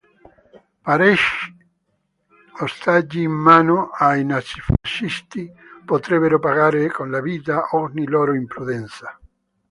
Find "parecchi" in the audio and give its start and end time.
0.85-1.55